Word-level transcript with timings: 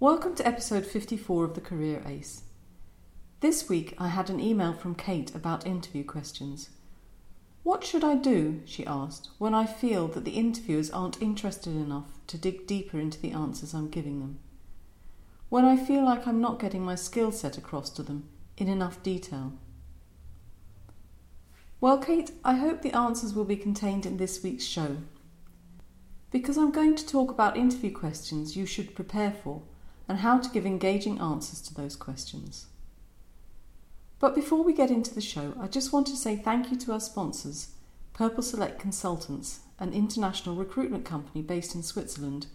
Welcome 0.00 0.36
to 0.36 0.46
episode 0.46 0.86
54 0.86 1.42
of 1.42 1.54
The 1.54 1.60
Career 1.60 2.04
Ace. 2.06 2.42
This 3.40 3.68
week 3.68 3.96
I 3.98 4.06
had 4.06 4.30
an 4.30 4.38
email 4.38 4.72
from 4.72 4.94
Kate 4.94 5.34
about 5.34 5.66
interview 5.66 6.04
questions. 6.04 6.70
What 7.64 7.82
should 7.82 8.04
I 8.04 8.14
do, 8.14 8.62
she 8.64 8.86
asked, 8.86 9.30
when 9.38 9.54
I 9.54 9.66
feel 9.66 10.06
that 10.06 10.24
the 10.24 10.36
interviewers 10.36 10.88
aren't 10.92 11.20
interested 11.20 11.74
enough 11.74 12.12
to 12.28 12.38
dig 12.38 12.64
deeper 12.68 13.00
into 13.00 13.20
the 13.20 13.32
answers 13.32 13.74
I'm 13.74 13.90
giving 13.90 14.20
them? 14.20 14.38
When 15.48 15.64
I 15.64 15.76
feel 15.76 16.04
like 16.04 16.28
I'm 16.28 16.40
not 16.40 16.60
getting 16.60 16.84
my 16.84 16.94
skill 16.94 17.32
set 17.32 17.58
across 17.58 17.90
to 17.90 18.04
them 18.04 18.28
in 18.56 18.68
enough 18.68 19.02
detail? 19.02 19.54
Well, 21.80 21.98
Kate, 21.98 22.30
I 22.44 22.54
hope 22.54 22.82
the 22.82 22.96
answers 22.96 23.34
will 23.34 23.44
be 23.44 23.56
contained 23.56 24.06
in 24.06 24.18
this 24.18 24.44
week's 24.44 24.64
show. 24.64 24.98
Because 26.30 26.56
I'm 26.56 26.70
going 26.70 26.94
to 26.94 27.04
talk 27.04 27.32
about 27.32 27.56
interview 27.56 27.90
questions 27.90 28.56
you 28.56 28.64
should 28.64 28.94
prepare 28.94 29.32
for 29.32 29.64
and 30.08 30.18
how 30.18 30.38
to 30.38 30.50
give 30.50 30.64
engaging 30.64 31.20
answers 31.20 31.60
to 31.60 31.74
those 31.74 31.94
questions. 31.94 32.66
But 34.18 34.34
before 34.34 34.64
we 34.64 34.72
get 34.72 34.90
into 34.90 35.14
the 35.14 35.20
show, 35.20 35.54
I 35.60 35.68
just 35.68 35.92
want 35.92 36.06
to 36.08 36.16
say 36.16 36.34
thank 36.34 36.70
you 36.70 36.76
to 36.78 36.92
our 36.92 37.00
sponsors, 37.00 37.68
Purple 38.14 38.42
Select 38.42 38.80
Consultants, 38.80 39.60
an 39.78 39.92
international 39.92 40.56
recruitment 40.56 41.04
company 41.04 41.42
based 41.42 41.74
in 41.74 41.84
Switzerland, 41.84 42.46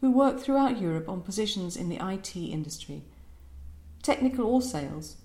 who 0.00 0.10
work 0.10 0.40
throughout 0.40 0.80
Europe 0.80 1.08
on 1.08 1.20
positions 1.20 1.76
in 1.76 1.88
the 1.90 2.04
IT 2.04 2.34
industry, 2.34 3.02
technical 4.02 4.46
or 4.46 4.62
sales. 4.62 5.16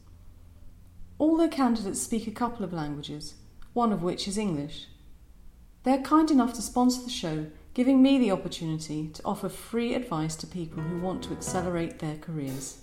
All 1.17 1.37
their 1.37 1.47
candidates 1.47 2.01
speak 2.01 2.27
a 2.27 2.31
couple 2.31 2.65
of 2.65 2.73
languages, 2.73 3.35
one 3.73 3.93
of 3.93 4.03
which 4.03 4.27
is 4.27 4.37
English. 4.37 4.87
They 5.83 5.93
are 5.93 6.01
kind 6.01 6.29
enough 6.29 6.53
to 6.53 6.61
sponsor 6.61 7.01
the 7.01 7.09
show 7.09 7.47
giving 7.75 8.01
me 8.01 8.17
the 8.17 8.31
opportunity 8.31 9.09
to 9.09 9.21
offer 9.25 9.49
free 9.49 9.93
advice 9.95 10.37
to 10.37 10.47
people 10.47 10.81
who 10.81 10.97
want 11.01 11.21
to 11.21 11.33
accelerate 11.33 11.99
their 11.99 12.15
careers. 12.19 12.77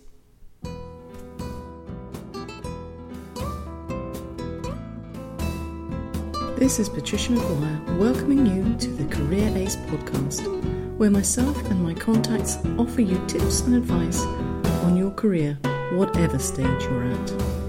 This 6.59 6.79
is 6.79 6.91
Patricia 6.91 7.33
McGuire 7.33 7.99
welcoming 7.99 8.45
you 8.45 8.77
to 8.77 8.89
the 8.91 9.07
Career 9.07 9.51
Ace 9.57 9.77
podcast, 9.77 10.47
where 10.99 11.11
myself 11.11 11.57
and 11.71 11.83
my 11.83 11.95
contacts 11.95 12.59
offer 12.79 13.01
you 13.01 13.19
tips 13.27 13.63
and 13.63 13.75
advice 13.75 14.21
on 14.85 14.95
your 14.95 15.11
career, 15.13 15.59
whatever 15.95 16.39
stage 16.39 16.83
you're 16.83 17.05
at. 17.05 17.62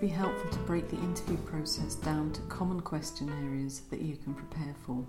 Would 0.00 0.08
be 0.08 0.14
helpful 0.14 0.50
to 0.50 0.58
break 0.60 0.88
the 0.88 0.96
interview 0.96 1.36
process 1.38 1.94
down 1.94 2.32
to 2.32 2.40
common 2.42 2.80
question 2.80 3.28
areas 3.44 3.82
that 3.90 4.00
you 4.00 4.16
can 4.16 4.32
prepare 4.32 4.74
for. 4.86 5.04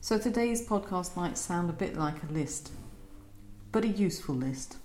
So 0.00 0.18
today's 0.18 0.66
podcast 0.66 1.14
might 1.14 1.36
sound 1.36 1.68
a 1.68 1.74
bit 1.74 1.94
like 1.94 2.22
a 2.22 2.32
list, 2.32 2.72
but 3.72 3.84
a 3.84 3.88
useful 3.88 4.34
list. 4.34 4.78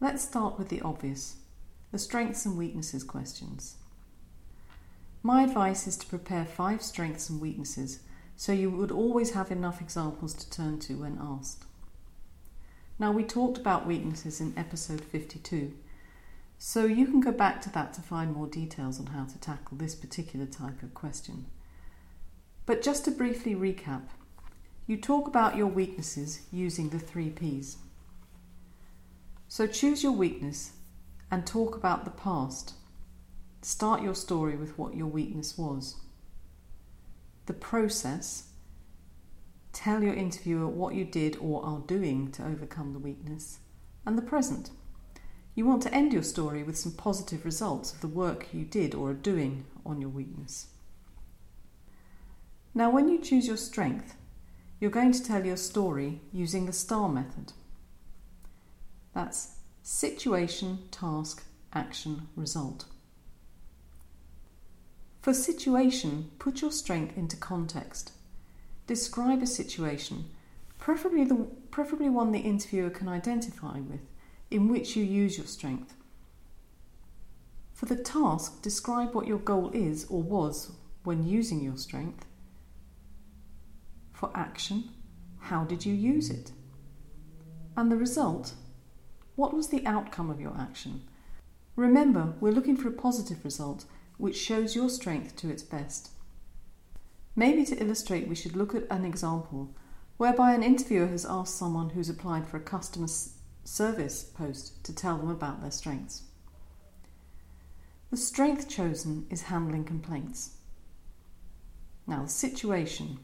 Let's 0.00 0.24
start 0.24 0.58
with 0.58 0.70
the 0.70 0.80
obvious 0.80 1.36
the 1.92 1.98
strengths 1.98 2.46
and 2.46 2.56
weaknesses 2.56 3.04
questions. 3.04 3.76
My 5.22 5.42
advice 5.42 5.86
is 5.86 5.98
to 5.98 6.06
prepare 6.06 6.46
five 6.46 6.80
strengths 6.80 7.28
and 7.28 7.38
weaknesses 7.38 8.00
so 8.34 8.52
you 8.52 8.70
would 8.70 8.90
always 8.90 9.32
have 9.32 9.50
enough 9.50 9.82
examples 9.82 10.32
to 10.34 10.50
turn 10.50 10.78
to 10.80 11.00
when 11.00 11.18
asked. 11.20 11.64
Now, 12.98 13.12
we 13.12 13.24
talked 13.24 13.58
about 13.58 13.86
weaknesses 13.86 14.40
in 14.40 14.54
episode 14.56 15.02
52 15.02 15.74
so 16.66 16.86
you 16.86 17.04
can 17.04 17.20
go 17.20 17.30
back 17.30 17.60
to 17.60 17.70
that 17.72 17.92
to 17.92 18.00
find 18.00 18.32
more 18.32 18.46
details 18.46 18.98
on 18.98 19.04
how 19.08 19.26
to 19.26 19.38
tackle 19.38 19.76
this 19.76 19.94
particular 19.94 20.46
type 20.46 20.82
of 20.82 20.94
question. 20.94 21.44
But 22.64 22.80
just 22.80 23.04
to 23.04 23.10
briefly 23.10 23.54
recap, 23.54 24.04
you 24.86 24.96
talk 24.96 25.28
about 25.28 25.58
your 25.58 25.66
weaknesses 25.66 26.40
using 26.50 26.88
the 26.88 26.98
three 26.98 27.28
P's. 27.28 27.76
So 29.46 29.66
choose 29.66 30.02
your 30.02 30.12
weakness 30.12 30.72
and 31.30 31.46
talk 31.46 31.76
about 31.76 32.06
the 32.06 32.10
past. 32.10 32.72
Start 33.60 34.02
your 34.02 34.14
story 34.14 34.56
with 34.56 34.78
what 34.78 34.96
your 34.96 35.08
weakness 35.08 35.58
was. 35.58 35.96
The 37.44 37.52
process. 37.52 38.44
Tell 39.74 40.02
your 40.02 40.14
interviewer 40.14 40.68
what 40.68 40.94
you 40.94 41.04
did 41.04 41.36
or 41.42 41.62
are 41.62 41.80
doing 41.80 42.32
to 42.32 42.46
overcome 42.46 42.94
the 42.94 42.98
weakness. 42.98 43.58
And 44.06 44.16
the 44.16 44.22
present. 44.22 44.70
You 45.54 45.66
want 45.66 45.82
to 45.84 45.94
end 45.94 46.12
your 46.12 46.22
story 46.22 46.62
with 46.62 46.76
some 46.76 46.92
positive 46.92 47.44
results 47.44 47.92
of 47.92 48.00
the 48.00 48.08
work 48.08 48.48
you 48.52 48.64
did 48.64 48.94
or 48.94 49.10
are 49.10 49.14
doing 49.14 49.64
on 49.86 50.00
your 50.00 50.10
weakness. 50.10 50.66
Now, 52.74 52.90
when 52.90 53.08
you 53.08 53.20
choose 53.20 53.46
your 53.46 53.56
strength, 53.56 54.16
you're 54.80 54.90
going 54.90 55.12
to 55.12 55.24
tell 55.24 55.46
your 55.46 55.56
story 55.56 56.20
using 56.32 56.66
the 56.66 56.72
STAR 56.72 57.08
method. 57.08 57.52
That's 59.14 59.56
situation, 59.84 60.88
task, 60.90 61.44
action, 61.72 62.28
result. 62.34 62.86
For 65.22 65.32
situation, 65.32 66.32
put 66.40 66.60
your 66.60 66.72
strength 66.72 67.16
into 67.16 67.36
context. 67.36 68.12
Describe 68.88 69.40
a 69.40 69.46
situation, 69.46 70.26
preferably, 70.78 71.24
the, 71.24 71.46
preferably 71.70 72.10
one 72.10 72.32
the 72.32 72.40
interviewer 72.40 72.90
can 72.90 73.08
identify 73.08 73.78
with 73.78 74.00
in 74.50 74.68
which 74.68 74.96
you 74.96 75.04
use 75.04 75.36
your 75.36 75.46
strength. 75.46 75.94
For 77.72 77.86
the 77.86 77.96
task, 77.96 78.62
describe 78.62 79.14
what 79.14 79.26
your 79.26 79.38
goal 79.38 79.70
is 79.72 80.06
or 80.08 80.22
was 80.22 80.72
when 81.02 81.26
using 81.26 81.60
your 81.60 81.76
strength. 81.76 82.24
For 84.12 84.30
action, 84.34 84.90
how 85.40 85.64
did 85.64 85.84
you 85.84 85.92
use 85.92 86.30
it? 86.30 86.52
And 87.76 87.90
the 87.90 87.96
result, 87.96 88.54
what 89.36 89.52
was 89.52 89.68
the 89.68 89.84
outcome 89.84 90.30
of 90.30 90.40
your 90.40 90.56
action? 90.58 91.02
Remember, 91.76 92.34
we're 92.40 92.52
looking 92.52 92.76
for 92.76 92.88
a 92.88 92.92
positive 92.92 93.44
result 93.44 93.84
which 94.16 94.36
shows 94.36 94.76
your 94.76 94.88
strength 94.88 95.34
to 95.36 95.50
its 95.50 95.62
best. 95.62 96.10
Maybe 97.34 97.64
to 97.64 97.76
illustrate, 97.82 98.28
we 98.28 98.36
should 98.36 98.54
look 98.54 98.74
at 98.74 98.86
an 98.90 99.04
example 99.04 99.74
whereby 100.16 100.52
an 100.52 100.62
interviewer 100.62 101.08
has 101.08 101.26
asked 101.26 101.56
someone 101.56 101.90
who's 101.90 102.08
applied 102.08 102.46
for 102.46 102.56
a 102.56 102.60
customer 102.60 103.08
service 103.64 104.22
post 104.22 104.84
to 104.84 104.94
tell 104.94 105.16
them 105.16 105.30
about 105.30 105.60
their 105.60 105.70
strengths. 105.70 106.22
The 108.10 108.16
strength 108.16 108.68
chosen 108.68 109.26
is 109.30 109.42
handling 109.42 109.84
complaints. 109.84 110.56
Now, 112.06 112.22
the 112.22 112.28
situation, 112.28 113.18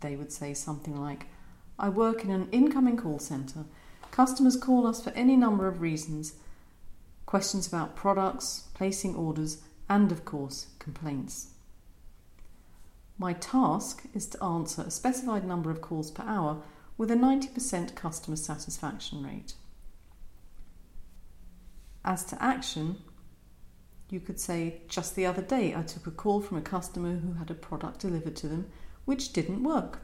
they 0.00 0.16
would 0.16 0.32
say 0.32 0.54
something 0.54 0.96
like 0.96 1.26
I 1.78 1.88
work 1.88 2.24
in 2.24 2.30
an 2.30 2.48
incoming 2.52 2.96
call 2.96 3.18
centre. 3.18 3.64
Customers 4.10 4.56
call 4.56 4.86
us 4.86 5.02
for 5.02 5.10
any 5.10 5.36
number 5.36 5.66
of 5.66 5.80
reasons 5.80 6.34
questions 7.26 7.66
about 7.66 7.96
products, 7.96 8.68
placing 8.74 9.16
orders, 9.16 9.62
and 9.88 10.12
of 10.12 10.24
course, 10.24 10.66
complaints. 10.78 11.48
My 13.18 13.32
task 13.32 14.02
is 14.14 14.26
to 14.26 14.44
answer 14.44 14.82
a 14.82 14.90
specified 14.90 15.46
number 15.46 15.70
of 15.70 15.80
calls 15.80 16.10
per 16.10 16.24
hour 16.24 16.62
with 16.96 17.10
a 17.10 17.14
90% 17.14 17.94
customer 17.94 18.36
satisfaction 18.36 19.22
rate. 19.24 19.54
As 22.04 22.24
to 22.24 22.42
action, 22.42 22.98
you 24.10 24.20
could 24.20 24.38
say, 24.38 24.82
just 24.88 25.16
the 25.16 25.26
other 25.26 25.42
day 25.42 25.74
I 25.74 25.82
took 25.82 26.06
a 26.06 26.10
call 26.10 26.40
from 26.40 26.58
a 26.58 26.62
customer 26.62 27.16
who 27.16 27.34
had 27.34 27.50
a 27.50 27.54
product 27.54 28.00
delivered 28.00 28.36
to 28.36 28.48
them 28.48 28.66
which 29.04 29.32
didn't 29.32 29.62
work. 29.62 30.00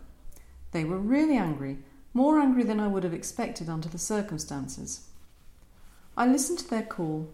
They 0.72 0.84
were 0.84 0.98
really 0.98 1.36
angry, 1.36 1.78
more 2.14 2.38
angry 2.38 2.62
than 2.62 2.80
I 2.80 2.88
would 2.88 3.04
have 3.04 3.14
expected 3.14 3.68
under 3.68 3.88
the 3.88 3.98
circumstances. 3.98 5.08
I 6.16 6.26
listened 6.26 6.58
to 6.60 6.70
their 6.70 6.82
call, 6.82 7.32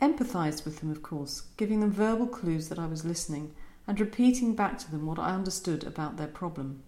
empathised 0.00 0.64
with 0.64 0.80
them, 0.80 0.90
of 0.90 1.02
course, 1.02 1.42
giving 1.56 1.80
them 1.80 1.90
verbal 1.90 2.26
clues 2.26 2.68
that 2.68 2.78
I 2.78 2.86
was 2.86 3.04
listening 3.04 3.54
and 3.86 4.00
repeating 4.00 4.54
back 4.54 4.78
to 4.78 4.90
them 4.90 5.06
what 5.06 5.18
I 5.18 5.34
understood 5.34 5.84
about 5.84 6.16
their 6.16 6.28
problem. 6.28 6.82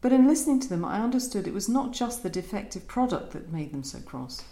But 0.00 0.12
in 0.12 0.26
listening 0.26 0.60
to 0.60 0.68
them, 0.68 0.84
I 0.84 1.00
understood 1.00 1.46
it 1.46 1.54
was 1.54 1.68
not 1.68 1.92
just 1.92 2.22
the 2.22 2.30
defective 2.30 2.86
product 2.86 3.32
that 3.32 3.52
made 3.52 3.72
them 3.72 3.84
so 3.84 4.00
cross, 4.00 4.44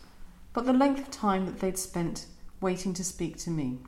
but 0.52 0.66
the 0.66 0.72
length 0.72 1.00
of 1.00 1.10
time 1.10 1.46
that 1.46 1.60
they'd 1.60 1.78
spent 1.78 2.26
waiting 2.60 2.92
to 2.94 3.04
speak 3.04 3.38
to 3.38 3.50
me. 3.50 3.78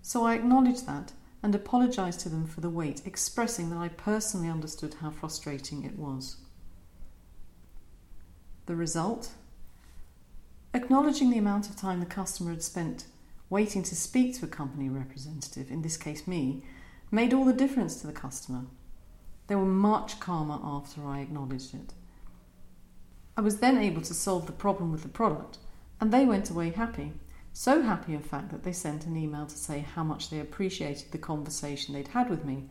So 0.00 0.24
I 0.24 0.34
acknowledged 0.34 0.86
that 0.86 1.12
and 1.42 1.54
apologised 1.54 2.20
to 2.20 2.28
them 2.28 2.46
for 2.46 2.60
the 2.60 2.70
wait, 2.70 3.02
expressing 3.04 3.70
that 3.70 3.78
I 3.78 3.88
personally 3.88 4.48
understood 4.48 4.94
how 4.94 5.10
frustrating 5.10 5.84
it 5.84 5.98
was. 5.98 6.36
The 8.66 8.76
result? 8.76 9.30
Acknowledging 10.74 11.30
the 11.30 11.38
amount 11.38 11.68
of 11.68 11.76
time 11.76 12.00
the 12.00 12.06
customer 12.06 12.50
had 12.50 12.62
spent 12.62 13.04
waiting 13.50 13.82
to 13.82 13.94
speak 13.94 14.38
to 14.38 14.46
a 14.46 14.48
company 14.48 14.88
representative, 14.88 15.70
in 15.70 15.82
this 15.82 15.96
case 15.96 16.26
me, 16.26 16.64
made 17.10 17.34
all 17.34 17.44
the 17.44 17.52
difference 17.52 18.00
to 18.00 18.06
the 18.06 18.12
customer. 18.12 18.64
They 19.52 19.56
were 19.56 19.66
much 19.66 20.18
calmer 20.18 20.58
after 20.64 21.06
I 21.06 21.20
acknowledged 21.20 21.74
it. 21.74 21.92
I 23.36 23.42
was 23.42 23.58
then 23.58 23.76
able 23.76 24.00
to 24.00 24.14
solve 24.14 24.46
the 24.46 24.52
problem 24.52 24.90
with 24.90 25.02
the 25.02 25.10
product, 25.10 25.58
and 26.00 26.10
they 26.10 26.24
went 26.24 26.48
away 26.48 26.70
happy, 26.70 27.12
So 27.52 27.82
happy, 27.82 28.14
in 28.14 28.22
fact, 28.22 28.50
that 28.50 28.62
they 28.62 28.72
sent 28.72 29.04
an 29.04 29.14
email 29.14 29.44
to 29.44 29.58
say 29.58 29.80
how 29.80 30.04
much 30.04 30.30
they 30.30 30.40
appreciated 30.40 31.12
the 31.12 31.18
conversation 31.18 31.92
they'd 31.92 32.08
had 32.08 32.30
with 32.30 32.46
me, 32.46 32.70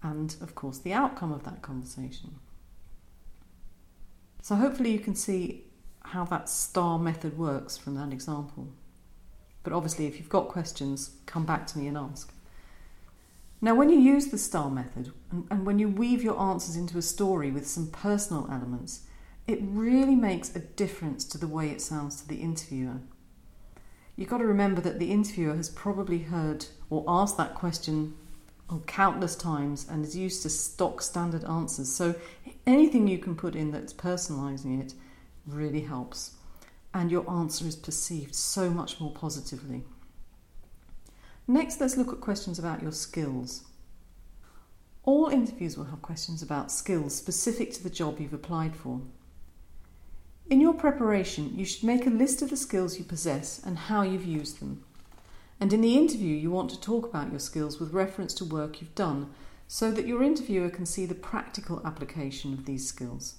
and 0.00 0.36
of 0.40 0.54
course, 0.54 0.78
the 0.78 0.92
outcome 0.92 1.32
of 1.32 1.42
that 1.42 1.62
conversation. 1.62 2.36
So, 4.40 4.54
hopefully, 4.54 4.92
you 4.92 5.00
can 5.00 5.16
see 5.16 5.64
how 6.04 6.24
that 6.26 6.48
STAR 6.48 7.00
method 7.00 7.36
works 7.36 7.76
from 7.76 7.96
that 7.96 8.12
example. 8.12 8.68
But 9.64 9.72
obviously, 9.72 10.06
if 10.06 10.20
you've 10.20 10.28
got 10.28 10.46
questions, 10.46 11.16
come 11.26 11.44
back 11.44 11.66
to 11.66 11.78
me 11.78 11.88
and 11.88 11.98
ask. 11.98 12.32
Now, 13.60 13.74
when 13.74 13.90
you 13.90 13.98
use 13.98 14.28
the 14.28 14.38
STAR 14.38 14.70
method 14.70 15.12
and, 15.32 15.46
and 15.50 15.66
when 15.66 15.78
you 15.78 15.88
weave 15.88 16.22
your 16.22 16.38
answers 16.38 16.76
into 16.76 16.96
a 16.96 17.02
story 17.02 17.50
with 17.50 17.66
some 17.66 17.88
personal 17.88 18.48
elements, 18.50 19.02
it 19.48 19.58
really 19.62 20.14
makes 20.14 20.54
a 20.54 20.60
difference 20.60 21.24
to 21.24 21.38
the 21.38 21.48
way 21.48 21.70
it 21.70 21.80
sounds 21.80 22.20
to 22.20 22.28
the 22.28 22.36
interviewer. 22.36 23.00
You've 24.14 24.28
got 24.28 24.38
to 24.38 24.46
remember 24.46 24.80
that 24.82 24.98
the 24.98 25.10
interviewer 25.10 25.56
has 25.56 25.70
probably 25.70 26.20
heard 26.20 26.66
or 26.90 27.04
asked 27.08 27.36
that 27.36 27.54
question 27.54 28.14
oh, 28.70 28.82
countless 28.86 29.34
times 29.34 29.86
and 29.88 30.04
is 30.04 30.16
used 30.16 30.42
to 30.42 30.50
stock 30.50 31.02
standard 31.02 31.44
answers. 31.44 31.90
So 31.92 32.14
anything 32.66 33.08
you 33.08 33.18
can 33.18 33.34
put 33.34 33.56
in 33.56 33.70
that's 33.70 33.92
personalising 33.92 34.80
it 34.80 34.94
really 35.46 35.80
helps. 35.80 36.32
And 36.94 37.10
your 37.10 37.28
answer 37.30 37.66
is 37.66 37.76
perceived 37.76 38.34
so 38.34 38.70
much 38.70 39.00
more 39.00 39.12
positively. 39.12 39.84
Next, 41.50 41.80
let's 41.80 41.96
look 41.96 42.12
at 42.12 42.20
questions 42.20 42.58
about 42.58 42.82
your 42.82 42.92
skills. 42.92 43.64
All 45.02 45.28
interviews 45.28 45.78
will 45.78 45.86
have 45.86 46.02
questions 46.02 46.42
about 46.42 46.70
skills 46.70 47.16
specific 47.16 47.72
to 47.72 47.82
the 47.82 47.88
job 47.88 48.20
you've 48.20 48.34
applied 48.34 48.76
for. 48.76 49.00
In 50.50 50.60
your 50.60 50.74
preparation, 50.74 51.58
you 51.58 51.64
should 51.64 51.84
make 51.84 52.06
a 52.06 52.10
list 52.10 52.42
of 52.42 52.50
the 52.50 52.56
skills 52.56 52.98
you 52.98 53.04
possess 53.04 53.62
and 53.64 53.78
how 53.78 54.02
you've 54.02 54.26
used 54.26 54.60
them. 54.60 54.84
And 55.58 55.72
in 55.72 55.80
the 55.80 55.96
interview, 55.96 56.36
you 56.36 56.50
want 56.50 56.68
to 56.70 56.80
talk 56.80 57.06
about 57.06 57.30
your 57.30 57.40
skills 57.40 57.80
with 57.80 57.94
reference 57.94 58.34
to 58.34 58.44
work 58.44 58.82
you've 58.82 58.94
done 58.94 59.30
so 59.66 59.90
that 59.90 60.06
your 60.06 60.22
interviewer 60.22 60.68
can 60.68 60.84
see 60.84 61.06
the 61.06 61.14
practical 61.14 61.80
application 61.82 62.52
of 62.52 62.66
these 62.66 62.86
skills. 62.86 63.36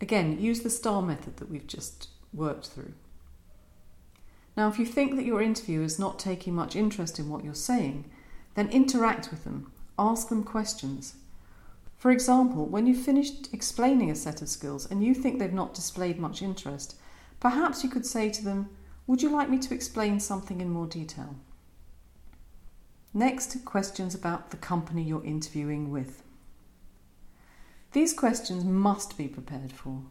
Again, 0.00 0.40
use 0.40 0.60
the 0.60 0.70
STAR 0.70 1.02
method 1.02 1.36
that 1.36 1.50
we've 1.50 1.66
just 1.66 2.08
worked 2.32 2.68
through. 2.68 2.94
Now, 4.56 4.68
if 4.68 4.78
you 4.78 4.86
think 4.86 5.16
that 5.16 5.24
your 5.24 5.42
interviewer 5.42 5.84
is 5.84 5.98
not 5.98 6.18
taking 6.18 6.54
much 6.54 6.76
interest 6.76 7.18
in 7.18 7.28
what 7.28 7.44
you're 7.44 7.54
saying, 7.54 8.04
then 8.54 8.68
interact 8.68 9.30
with 9.30 9.44
them, 9.44 9.72
ask 9.98 10.28
them 10.28 10.44
questions. 10.44 11.16
For 11.96 12.10
example, 12.10 12.66
when 12.66 12.86
you've 12.86 13.04
finished 13.04 13.52
explaining 13.52 14.10
a 14.10 14.14
set 14.14 14.42
of 14.42 14.48
skills 14.48 14.88
and 14.90 15.02
you 15.02 15.14
think 15.14 15.38
they've 15.38 15.52
not 15.52 15.74
displayed 15.74 16.18
much 16.18 16.42
interest, 16.42 16.96
perhaps 17.40 17.82
you 17.82 17.90
could 17.90 18.06
say 18.06 18.30
to 18.30 18.44
them, 18.44 18.68
Would 19.06 19.22
you 19.22 19.30
like 19.30 19.50
me 19.50 19.58
to 19.58 19.74
explain 19.74 20.20
something 20.20 20.60
in 20.60 20.70
more 20.70 20.86
detail? 20.86 21.36
Next, 23.12 23.64
questions 23.64 24.14
about 24.14 24.50
the 24.50 24.56
company 24.56 25.02
you're 25.02 25.24
interviewing 25.24 25.90
with. 25.90 26.22
These 27.92 28.12
questions 28.12 28.64
must 28.64 29.16
be 29.16 29.28
prepared 29.28 29.72
for. 29.72 30.02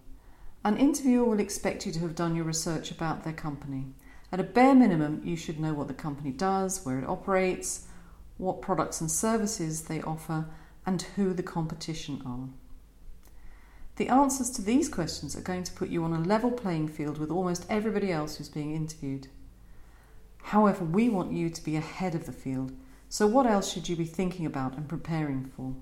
An 0.63 0.77
interviewer 0.77 1.25
will 1.25 1.41
expect 1.41 1.85
you 1.85 1.91
to 1.91 1.99
have 1.99 2.15
done 2.15 2.35
your 2.35 2.45
research 2.45 2.91
about 2.91 3.23
their 3.23 3.33
company. 3.33 3.87
At 4.33 4.39
a 4.39 4.43
bare 4.43 4.73
minimum, 4.73 5.21
you 5.23 5.35
should 5.35 5.59
know 5.59 5.75
what 5.75 5.87
the 5.87 5.93
company 5.93 6.31
does, 6.31 6.83
where 6.83 6.97
it 6.97 7.07
operates, 7.07 7.85
what 8.39 8.63
products 8.63 8.99
and 8.99 9.11
services 9.11 9.83
they 9.83 10.01
offer, 10.01 10.47
and 10.87 11.03
who 11.15 11.35
the 11.35 11.43
competition 11.43 12.19
are. 12.25 12.49
The 13.97 14.09
answers 14.09 14.49
to 14.49 14.63
these 14.63 14.89
questions 14.89 15.35
are 15.35 15.41
going 15.41 15.63
to 15.65 15.73
put 15.73 15.89
you 15.89 16.03
on 16.03 16.13
a 16.13 16.19
level 16.19 16.49
playing 16.49 16.87
field 16.87 17.19
with 17.19 17.29
almost 17.29 17.67
everybody 17.69 18.11
else 18.11 18.37
who's 18.37 18.49
being 18.49 18.73
interviewed. 18.73 19.27
However, 20.45 20.83
we 20.83 21.09
want 21.09 21.31
you 21.31 21.51
to 21.51 21.63
be 21.63 21.75
ahead 21.75 22.15
of 22.15 22.25
the 22.25 22.31
field, 22.31 22.71
so 23.09 23.27
what 23.27 23.45
else 23.45 23.71
should 23.71 23.87
you 23.87 23.95
be 23.95 24.05
thinking 24.05 24.47
about 24.47 24.75
and 24.75 24.89
preparing 24.89 25.45
for? 25.45 25.75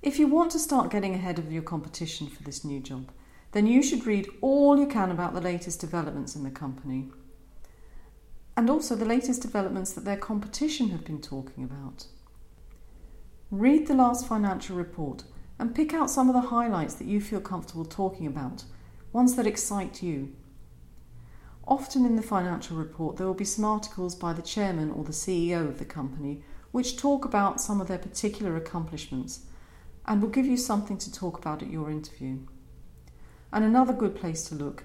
If 0.00 0.18
you 0.18 0.26
want 0.26 0.52
to 0.52 0.58
start 0.58 0.90
getting 0.90 1.14
ahead 1.14 1.38
of 1.38 1.52
your 1.52 1.62
competition 1.62 2.28
for 2.28 2.42
this 2.44 2.64
new 2.64 2.80
job, 2.80 3.10
then 3.52 3.66
you 3.66 3.82
should 3.82 4.06
read 4.06 4.28
all 4.40 4.78
you 4.78 4.86
can 4.86 5.10
about 5.10 5.34
the 5.34 5.40
latest 5.40 5.80
developments 5.80 6.36
in 6.36 6.44
the 6.44 6.50
company 6.50 7.10
and 8.56 8.68
also 8.68 8.94
the 8.94 9.04
latest 9.04 9.42
developments 9.42 9.92
that 9.92 10.04
their 10.04 10.16
competition 10.16 10.90
have 10.90 11.04
been 11.04 11.20
talking 11.20 11.64
about. 11.64 12.06
Read 13.50 13.86
the 13.86 13.94
last 13.94 14.28
financial 14.28 14.76
report 14.76 15.24
and 15.58 15.74
pick 15.74 15.94
out 15.94 16.10
some 16.10 16.28
of 16.28 16.34
the 16.34 16.48
highlights 16.48 16.94
that 16.94 17.06
you 17.06 17.20
feel 17.20 17.40
comfortable 17.40 17.84
talking 17.84 18.26
about, 18.26 18.64
ones 19.12 19.34
that 19.34 19.46
excite 19.46 20.02
you. 20.02 20.34
Often 21.66 22.04
in 22.04 22.16
the 22.16 22.22
financial 22.22 22.76
report, 22.76 23.16
there 23.16 23.26
will 23.26 23.34
be 23.34 23.44
some 23.44 23.64
articles 23.64 24.14
by 24.14 24.32
the 24.32 24.42
chairman 24.42 24.90
or 24.90 25.04
the 25.04 25.12
CEO 25.12 25.66
of 25.66 25.78
the 25.78 25.84
company 25.84 26.42
which 26.70 26.96
talk 26.96 27.24
about 27.24 27.60
some 27.60 27.80
of 27.80 27.88
their 27.88 27.98
particular 27.98 28.56
accomplishments 28.56 29.46
and 30.06 30.22
will 30.22 30.28
give 30.28 30.46
you 30.46 30.56
something 30.56 30.98
to 30.98 31.12
talk 31.12 31.38
about 31.38 31.62
at 31.62 31.70
your 31.70 31.90
interview. 31.90 32.38
And 33.52 33.64
another 33.64 33.92
good 33.92 34.14
place 34.14 34.44
to 34.48 34.54
look 34.54 34.84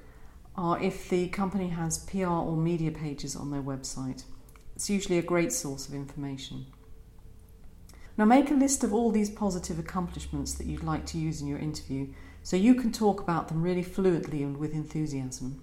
are 0.56 0.82
if 0.82 1.10
the 1.10 1.28
company 1.28 1.70
has 1.70 2.00
PR 2.00 2.28
or 2.28 2.56
media 2.56 2.92
pages 2.92 3.36
on 3.36 3.52
their 3.52 3.62
website. 3.62 4.24
It's 4.76 4.90
usually 4.90 5.18
a 5.18 5.24
great 5.24 5.52
source 5.52 5.88
of 5.88 5.94
information. 5.94 6.66
Now, 8.18 8.26
make 8.26 8.50
a 8.50 8.54
list 8.56 8.84
of 8.84 8.94
all 8.94 9.12
these 9.12 9.30
positive 9.30 9.78
accomplishments 9.78 10.54
that 10.54 10.68
you'd 10.68 10.84
like 10.84 11.06
to 11.08 11.18
use 11.18 11.42
in 11.42 11.48
your 11.48 11.60
interview 11.60 12.08
so 12.44 12.56
you 12.56 12.76
can 12.76 12.92
talk 12.92 13.20
about 13.20 13.50
them 13.50 13.62
really 13.62 13.84
fluently 13.84 14.42
and 14.42 14.58
with 14.58 14.74
enthusiasm. 14.74 15.62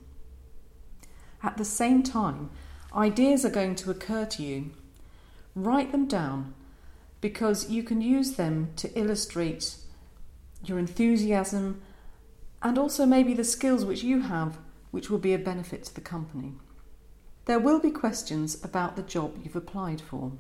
At 1.42 1.56
the 1.56 1.64
same 1.64 2.02
time, 2.02 2.50
ideas 2.94 3.44
are 3.44 3.50
going 3.50 3.74
to 3.76 3.90
occur 3.90 4.26
to 4.26 4.42
you. 4.42 4.70
Write 5.54 5.92
them 5.92 6.06
down 6.06 6.54
because 7.20 7.70
you 7.70 7.82
can 7.82 8.00
use 8.02 8.32
them 8.32 8.70
to 8.76 8.92
illustrate 8.98 9.76
your 10.64 10.78
enthusiasm 10.78 11.80
and 12.62 12.78
also 12.78 13.04
maybe 13.04 13.34
the 13.34 13.44
skills 13.44 13.84
which 13.84 14.02
you 14.02 14.20
have 14.20 14.58
which 14.92 15.10
will 15.10 15.18
be 15.18 15.34
a 15.34 15.38
benefit 15.38 15.82
to 15.84 15.94
the 15.94 16.00
company. 16.00 16.52
There 17.46 17.58
will 17.58 17.80
be 17.80 17.90
questions 17.90 18.62
about 18.62 18.94
the 18.94 19.02
job 19.02 19.36
you've 19.42 19.56
applied 19.56 20.00
for. 20.00 20.32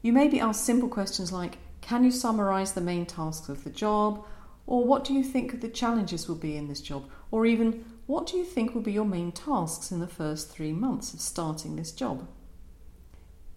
You 0.00 0.12
may 0.12 0.28
be 0.28 0.40
asked 0.40 0.64
simple 0.64 0.88
questions 0.88 1.32
like 1.32 1.58
Can 1.82 2.04
you 2.04 2.10
summarise 2.10 2.72
the 2.72 2.80
main 2.80 3.04
tasks 3.04 3.48
of 3.48 3.64
the 3.64 3.70
job? 3.70 4.24
Or 4.66 4.84
what 4.84 5.04
do 5.04 5.12
you 5.12 5.22
think 5.22 5.60
the 5.60 5.68
challenges 5.68 6.26
will 6.26 6.36
be 6.36 6.56
in 6.56 6.68
this 6.68 6.80
job? 6.80 7.08
Or 7.30 7.46
even 7.46 7.84
what 8.06 8.26
do 8.26 8.36
you 8.36 8.44
think 8.44 8.74
will 8.74 8.82
be 8.82 8.92
your 8.92 9.04
main 9.04 9.32
tasks 9.32 9.92
in 9.92 10.00
the 10.00 10.06
first 10.06 10.50
three 10.50 10.72
months 10.72 11.12
of 11.12 11.20
starting 11.20 11.76
this 11.76 11.92
job? 11.92 12.26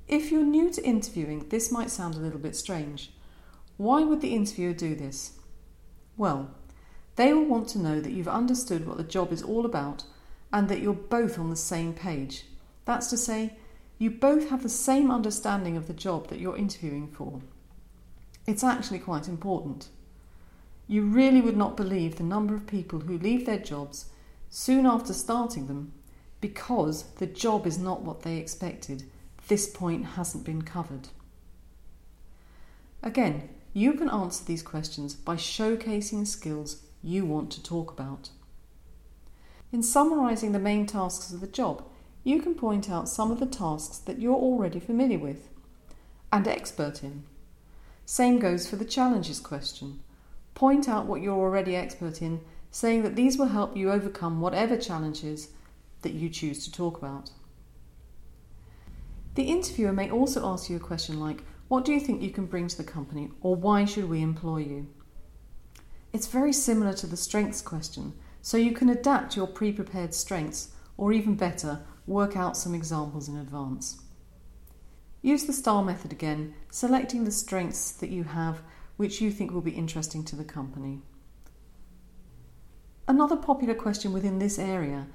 If 0.07 0.31
you're 0.31 0.43
new 0.43 0.71
to 0.71 0.83
interviewing, 0.83 1.47
this 1.49 1.71
might 1.71 1.91
sound 1.91 2.15
a 2.15 2.19
little 2.19 2.39
bit 2.39 2.55
strange. 2.55 3.11
Why 3.77 4.03
would 4.03 4.21
the 4.21 4.33
interviewer 4.35 4.73
do 4.73 4.95
this? 4.95 5.33
Well, 6.17 6.49
they 7.19 7.33
will 7.33 7.43
want 7.43 7.67
to 7.67 7.77
know 7.77 7.99
that 7.99 8.13
you've 8.13 8.29
understood 8.29 8.87
what 8.87 8.95
the 8.95 9.03
job 9.03 9.33
is 9.33 9.43
all 9.43 9.65
about 9.65 10.05
and 10.53 10.69
that 10.69 10.79
you're 10.79 10.93
both 10.93 11.37
on 11.37 11.49
the 11.49 11.55
same 11.57 11.93
page. 11.93 12.45
That's 12.85 13.07
to 13.07 13.17
say, 13.17 13.57
you 13.97 14.09
both 14.09 14.49
have 14.49 14.63
the 14.63 14.69
same 14.69 15.11
understanding 15.11 15.75
of 15.75 15.87
the 15.87 15.93
job 15.93 16.29
that 16.29 16.39
you're 16.39 16.55
interviewing 16.55 17.09
for. 17.09 17.41
It's 18.47 18.63
actually 18.63 18.99
quite 18.99 19.27
important. 19.27 19.89
You 20.87 21.01
really 21.03 21.41
would 21.41 21.57
not 21.57 21.75
believe 21.75 22.15
the 22.15 22.23
number 22.23 22.55
of 22.55 22.65
people 22.65 23.01
who 23.01 23.17
leave 23.17 23.45
their 23.45 23.59
jobs 23.59 24.05
soon 24.49 24.85
after 24.85 25.11
starting 25.11 25.67
them 25.67 25.91
because 26.39 27.03
the 27.17 27.27
job 27.27 27.67
is 27.67 27.77
not 27.77 28.01
what 28.01 28.21
they 28.21 28.37
expected. 28.37 29.03
This 29.49 29.67
point 29.67 30.05
hasn't 30.15 30.45
been 30.45 30.61
covered. 30.61 31.09
Again, 33.03 33.49
you 33.73 33.91
can 33.95 34.09
answer 34.09 34.45
these 34.45 34.63
questions 34.63 35.15
by 35.15 35.35
showcasing 35.35 36.25
skills 36.25 36.83
you 37.03 37.25
want 37.25 37.51
to 37.51 37.63
talk 37.63 37.91
about. 37.91 38.29
In 39.71 39.83
summarising 39.83 40.51
the 40.51 40.59
main 40.59 40.85
tasks 40.85 41.31
of 41.31 41.41
the 41.41 41.47
job, 41.47 41.83
you 42.23 42.41
can 42.41 42.55
point 42.55 42.89
out 42.89 43.07
some 43.07 43.31
of 43.31 43.39
the 43.39 43.45
tasks 43.45 43.97
that 43.99 44.19
you're 44.19 44.33
already 44.33 44.79
familiar 44.79 45.19
with 45.19 45.49
and 46.31 46.47
expert 46.47 47.03
in. 47.03 47.23
Same 48.05 48.39
goes 48.39 48.67
for 48.67 48.75
the 48.75 48.85
challenges 48.85 49.39
question. 49.39 49.99
Point 50.55 50.89
out 50.89 51.05
what 51.05 51.21
you're 51.21 51.37
already 51.37 51.75
expert 51.75 52.21
in, 52.21 52.41
saying 52.71 53.03
that 53.03 53.15
these 53.15 53.37
will 53.37 53.47
help 53.47 53.77
you 53.77 53.91
overcome 53.91 54.41
whatever 54.41 54.75
challenges 54.75 55.49
that 56.01 56.13
you 56.13 56.29
choose 56.29 56.63
to 56.65 56.71
talk 56.71 56.97
about. 56.97 57.31
The 59.35 59.43
interviewer 59.43 59.93
may 59.93 60.09
also 60.09 60.45
ask 60.45 60.69
you 60.69 60.75
a 60.75 60.81
question 60.81 61.19
like, 61.19 61.43
What 61.67 61.85
do 61.85 61.93
you 61.93 61.99
think 61.99 62.21
you 62.21 62.31
can 62.31 62.45
bring 62.45 62.67
to 62.67 62.77
the 62.77 62.83
company, 62.83 63.29
or 63.41 63.55
why 63.55 63.85
should 63.85 64.09
we 64.09 64.21
employ 64.21 64.57
you? 64.57 64.87
It's 66.11 66.27
very 66.27 66.53
similar 66.53 66.93
to 66.93 67.07
the 67.07 67.17
strengths 67.17 67.61
question, 67.61 68.13
so 68.41 68.57
you 68.57 68.71
can 68.71 68.89
adapt 68.89 69.35
your 69.35 69.47
pre 69.47 69.71
prepared 69.71 70.13
strengths, 70.13 70.69
or 70.97 71.13
even 71.13 71.35
better, 71.35 71.81
work 72.07 72.35
out 72.35 72.57
some 72.57 72.73
examples 72.73 73.29
in 73.29 73.37
advance. 73.37 74.01
Use 75.21 75.45
the 75.45 75.53
STAR 75.53 75.83
method 75.83 76.11
again, 76.11 76.55
selecting 76.71 77.25
the 77.25 77.31
strengths 77.31 77.91
that 77.91 78.09
you 78.09 78.23
have 78.23 78.61
which 78.99 79.21
you 79.21 79.31
think 79.31 79.51
will 79.51 79.61
be 79.61 79.71
interesting 79.71 80.25
to 80.25 80.35
the 80.35 80.43
company. 80.43 80.99
Another 83.07 83.37
popular 83.37 83.73
question 83.73 84.11
within 84.11 84.39
this 84.39 84.59
area 84.59 85.07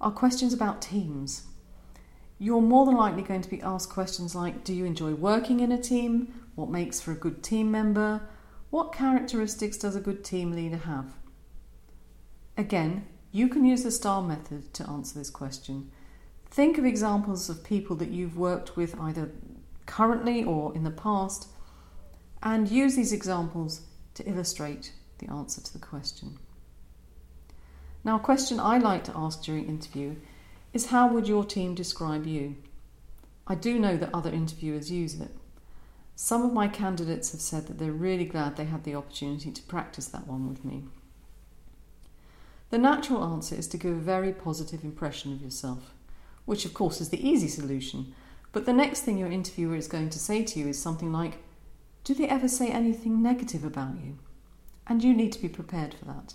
are 0.00 0.10
questions 0.10 0.52
about 0.52 0.82
teams. 0.82 1.46
You're 2.38 2.60
more 2.60 2.84
than 2.84 2.96
likely 2.96 3.22
going 3.22 3.42
to 3.42 3.48
be 3.48 3.62
asked 3.62 3.90
questions 3.90 4.34
like 4.34 4.64
Do 4.64 4.74
you 4.74 4.84
enjoy 4.84 5.14
working 5.14 5.60
in 5.60 5.70
a 5.70 5.80
team? 5.80 6.34
What 6.56 6.68
makes 6.68 7.00
for 7.00 7.12
a 7.12 7.14
good 7.14 7.42
team 7.44 7.70
member? 7.70 8.28
What 8.70 8.92
characteristics 8.92 9.78
does 9.78 9.96
a 9.96 10.00
good 10.00 10.22
team 10.22 10.52
leader 10.52 10.76
have? 10.76 11.14
Again, 12.56 13.06
you 13.32 13.48
can 13.48 13.64
use 13.64 13.82
the 13.82 13.90
STAR 13.90 14.22
method 14.22 14.74
to 14.74 14.88
answer 14.88 15.18
this 15.18 15.30
question. 15.30 15.90
Think 16.50 16.76
of 16.76 16.84
examples 16.84 17.48
of 17.48 17.64
people 17.64 17.96
that 17.96 18.10
you've 18.10 18.36
worked 18.36 18.76
with 18.76 18.98
either 19.00 19.30
currently 19.86 20.44
or 20.44 20.74
in 20.74 20.84
the 20.84 20.90
past 20.90 21.48
and 22.42 22.70
use 22.70 22.94
these 22.94 23.12
examples 23.12 23.82
to 24.14 24.28
illustrate 24.28 24.92
the 25.18 25.30
answer 25.30 25.62
to 25.62 25.72
the 25.72 25.78
question. 25.78 26.38
Now, 28.04 28.16
a 28.16 28.20
question 28.20 28.60
I 28.60 28.78
like 28.78 29.04
to 29.04 29.16
ask 29.16 29.42
during 29.42 29.66
interview 29.66 30.16
is 30.72 30.86
how 30.86 31.08
would 31.08 31.26
your 31.26 31.44
team 31.44 31.74
describe 31.74 32.26
you? 32.26 32.56
I 33.46 33.54
do 33.54 33.78
know 33.78 33.96
that 33.96 34.14
other 34.14 34.30
interviewers 34.30 34.90
use 34.90 35.14
it. 35.14 35.30
Some 36.20 36.42
of 36.42 36.52
my 36.52 36.66
candidates 36.66 37.30
have 37.30 37.40
said 37.40 37.68
that 37.68 37.78
they're 37.78 37.92
really 37.92 38.24
glad 38.24 38.56
they 38.56 38.64
had 38.64 38.82
the 38.82 38.96
opportunity 38.96 39.52
to 39.52 39.62
practice 39.62 40.06
that 40.06 40.26
one 40.26 40.48
with 40.48 40.64
me. 40.64 40.82
The 42.70 42.78
natural 42.78 43.22
answer 43.22 43.54
is 43.54 43.68
to 43.68 43.76
give 43.76 43.92
a 43.92 44.00
very 44.00 44.32
positive 44.32 44.82
impression 44.82 45.32
of 45.32 45.40
yourself, 45.40 45.94
which 46.44 46.64
of 46.64 46.74
course 46.74 47.00
is 47.00 47.10
the 47.10 47.24
easy 47.24 47.46
solution. 47.46 48.16
But 48.50 48.66
the 48.66 48.72
next 48.72 49.02
thing 49.02 49.16
your 49.16 49.30
interviewer 49.30 49.76
is 49.76 49.86
going 49.86 50.10
to 50.10 50.18
say 50.18 50.42
to 50.42 50.58
you 50.58 50.66
is 50.66 50.82
something 50.82 51.12
like, 51.12 51.34
Do 52.02 52.14
they 52.14 52.26
ever 52.26 52.48
say 52.48 52.68
anything 52.68 53.22
negative 53.22 53.62
about 53.62 53.94
you? 54.04 54.18
And 54.88 55.04
you 55.04 55.14
need 55.14 55.30
to 55.34 55.40
be 55.40 55.48
prepared 55.48 55.94
for 55.94 56.06
that. 56.06 56.34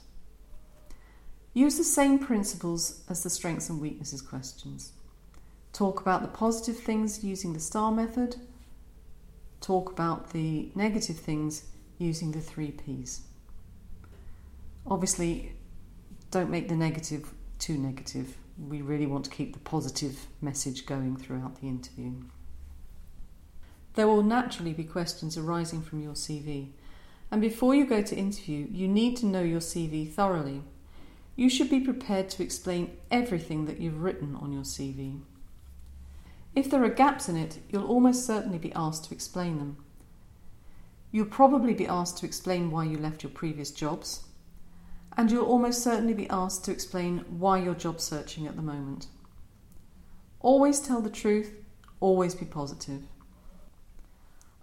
Use 1.53 1.77
the 1.77 1.83
same 1.83 2.19
principles 2.19 3.01
as 3.09 3.21
the 3.21 3.29
strengths 3.29 3.69
and 3.69 3.81
weaknesses 3.81 4.21
questions. 4.21 4.93
Talk 5.73 5.99
about 5.99 6.21
the 6.21 6.29
positive 6.29 6.77
things 6.77 7.21
using 7.21 7.51
the 7.51 7.59
STAR 7.59 7.91
method. 7.91 8.37
Talk 9.63 9.89
about 9.89 10.31
the 10.31 10.69
negative 10.75 11.15
things 11.15 11.63
using 11.97 12.33
the 12.33 12.41
three 12.41 12.71
Ps. 12.71 13.21
Obviously, 14.85 15.53
don't 16.31 16.49
make 16.49 16.67
the 16.67 16.75
negative 16.75 17.33
too 17.59 17.77
negative. 17.77 18.35
We 18.57 18.81
really 18.81 19.05
want 19.05 19.23
to 19.23 19.31
keep 19.31 19.53
the 19.53 19.59
positive 19.59 20.27
message 20.41 20.85
going 20.85 21.15
throughout 21.15 21.61
the 21.61 21.69
interview. 21.69 22.11
There 23.93 24.05
will 24.05 24.21
naturally 24.21 24.73
be 24.73 24.83
questions 24.83 25.37
arising 25.37 25.81
from 25.81 26.01
your 26.01 26.15
CV, 26.15 26.71
and 27.31 27.39
before 27.39 27.73
you 27.73 27.85
go 27.85 28.01
to 28.01 28.15
interview, 28.17 28.67
you 28.69 28.89
need 28.89 29.15
to 29.17 29.25
know 29.25 29.43
your 29.43 29.61
CV 29.61 30.11
thoroughly. 30.11 30.63
You 31.37 31.49
should 31.49 31.69
be 31.69 31.79
prepared 31.79 32.29
to 32.31 32.43
explain 32.43 32.97
everything 33.09 33.63
that 33.67 33.79
you've 33.79 34.03
written 34.03 34.35
on 34.35 34.51
your 34.51 34.63
CV. 34.63 35.21
If 36.55 36.69
there 36.69 36.83
are 36.83 36.89
gaps 36.89 37.27
in 37.29 37.35
it, 37.35 37.59
you'll 37.69 37.87
almost 37.87 38.25
certainly 38.25 38.59
be 38.59 38.73
asked 38.73 39.05
to 39.05 39.13
explain 39.13 39.57
them. 39.57 39.77
You'll 41.11 41.25
probably 41.25 41.73
be 41.73 41.87
asked 41.87 42.17
to 42.19 42.25
explain 42.25 42.71
why 42.71 42.85
you 42.85 42.97
left 42.97 43.23
your 43.23 43.31
previous 43.31 43.71
jobs, 43.71 44.25
and 45.17 45.31
you'll 45.31 45.45
almost 45.45 45.83
certainly 45.83 46.13
be 46.13 46.29
asked 46.29 46.65
to 46.65 46.71
explain 46.71 47.19
why 47.27 47.59
you're 47.59 47.75
job 47.75 47.99
searching 47.99 48.47
at 48.47 48.55
the 48.55 48.61
moment. 48.61 49.07
Always 50.39 50.79
tell 50.79 51.01
the 51.01 51.09
truth, 51.09 51.55
always 51.99 52.35
be 52.35 52.45
positive. 52.45 53.03